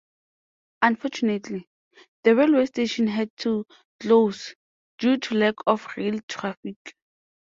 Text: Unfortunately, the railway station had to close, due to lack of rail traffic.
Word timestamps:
Unfortunately, 0.81 1.69
the 2.23 2.35
railway 2.35 2.65
station 2.65 3.05
had 3.05 3.29
to 3.37 3.67
close, 3.99 4.55
due 4.97 5.17
to 5.17 5.35
lack 5.35 5.53
of 5.67 5.85
rail 5.95 6.19
traffic. 6.27 6.75